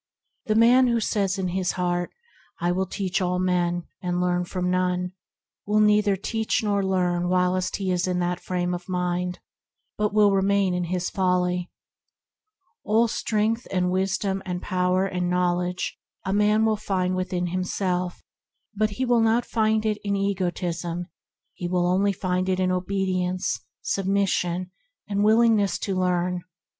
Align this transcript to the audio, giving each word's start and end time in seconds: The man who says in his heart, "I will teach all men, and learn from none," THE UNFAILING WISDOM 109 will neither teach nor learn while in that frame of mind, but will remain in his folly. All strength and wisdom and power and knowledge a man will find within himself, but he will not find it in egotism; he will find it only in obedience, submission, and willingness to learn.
The 0.47 0.55
man 0.55 0.87
who 0.87 0.99
says 0.99 1.37
in 1.37 1.49
his 1.49 1.73
heart, 1.73 2.09
"I 2.59 2.71
will 2.71 2.87
teach 2.87 3.21
all 3.21 3.37
men, 3.37 3.83
and 4.01 4.19
learn 4.19 4.45
from 4.45 4.67
none," 4.71 5.11
THE 5.67 5.73
UNFAILING 5.73 5.85
WISDOM 5.85 5.87
109 5.91 5.93
will 5.93 5.95
neither 5.95 6.15
teach 6.15 6.63
nor 6.63 6.83
learn 6.83 7.29
while 7.29 7.55
in 7.55 8.19
that 8.21 8.39
frame 8.39 8.73
of 8.73 8.89
mind, 8.89 9.41
but 9.99 10.11
will 10.11 10.31
remain 10.31 10.73
in 10.73 10.85
his 10.85 11.11
folly. 11.11 11.69
All 12.83 13.07
strength 13.07 13.67
and 13.69 13.91
wisdom 13.91 14.41
and 14.43 14.59
power 14.59 15.05
and 15.05 15.29
knowledge 15.29 15.99
a 16.25 16.33
man 16.33 16.65
will 16.65 16.77
find 16.77 17.15
within 17.15 17.45
himself, 17.53 18.23
but 18.73 18.89
he 18.97 19.05
will 19.05 19.21
not 19.21 19.45
find 19.45 19.85
it 19.85 19.99
in 20.03 20.15
egotism; 20.15 21.09
he 21.53 21.67
will 21.67 21.91
find 22.13 22.49
it 22.49 22.53
only 22.59 22.63
in 22.63 22.71
obedience, 22.71 23.59
submission, 23.83 24.71
and 25.07 25.23
willingness 25.23 25.77
to 25.77 25.93
learn. 25.93 26.41